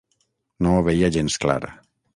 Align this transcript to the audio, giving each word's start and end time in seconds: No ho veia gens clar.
No 0.67 0.73
ho 0.77 0.81
veia 0.89 1.13
gens 1.19 1.39
clar. 1.47 1.61